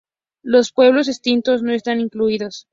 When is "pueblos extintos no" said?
0.73-1.73